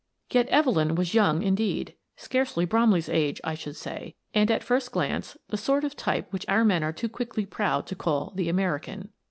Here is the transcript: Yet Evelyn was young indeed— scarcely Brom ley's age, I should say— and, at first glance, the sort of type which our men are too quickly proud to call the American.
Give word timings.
Yet 0.31 0.47
Evelyn 0.47 0.95
was 0.95 1.13
young 1.13 1.43
indeed— 1.43 1.93
scarcely 2.25 2.65
Brom 2.65 2.91
ley's 2.91 3.07
age, 3.07 3.39
I 3.43 3.53
should 3.53 3.75
say— 3.75 4.15
and, 4.33 4.49
at 4.49 4.63
first 4.63 4.91
glance, 4.91 5.37
the 5.49 5.57
sort 5.57 5.83
of 5.83 5.95
type 5.95 6.33
which 6.33 6.49
our 6.49 6.65
men 6.65 6.81
are 6.83 6.91
too 6.91 7.07
quickly 7.07 7.45
proud 7.45 7.85
to 7.85 7.95
call 7.95 8.33
the 8.35 8.49
American. 8.49 9.09